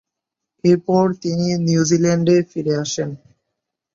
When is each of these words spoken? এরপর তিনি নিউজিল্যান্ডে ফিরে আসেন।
এরপর 0.63 1.05
তিনি 1.21 1.45
নিউজিল্যান্ডে 1.67 2.35
ফিরে 2.51 2.73
আসেন। 2.83 3.09